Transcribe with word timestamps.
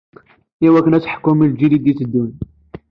Iwakken 0.65 0.95
ad 0.97 1.03
teḥkum 1.03 1.39
i 1.45 1.47
lǧil 1.51 1.73
i 1.73 1.79
d-itteddun. 1.83 2.31